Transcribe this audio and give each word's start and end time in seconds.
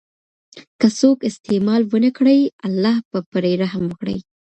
که 0.79 0.87
څوک 0.99 1.17
استعمال 1.29 1.81
ونکړي، 1.93 2.39
الله 2.67 2.95
به 3.11 3.19
پرې 3.31 3.51
رحم 3.61 3.83
وکړي. 3.87 4.17